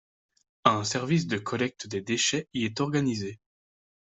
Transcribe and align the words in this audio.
Un 0.65 0.83
service 0.83 1.27
de 1.27 1.37
collecte 1.37 1.85
des 1.85 2.01
déchets 2.01 2.49
y 2.55 2.65
est 2.65 2.79
organisé. 2.81 3.39